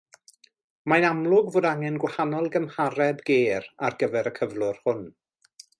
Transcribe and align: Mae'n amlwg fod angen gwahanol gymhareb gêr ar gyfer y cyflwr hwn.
Mae'n 0.93 1.05
amlwg 1.09 1.51
fod 1.57 1.67
angen 1.73 2.01
gwahanol 2.05 2.49
gymhareb 2.57 3.21
gêr 3.31 3.69
ar 3.89 4.01
gyfer 4.01 4.35
y 4.35 4.37
cyflwr 4.41 4.85
hwn. 4.89 5.07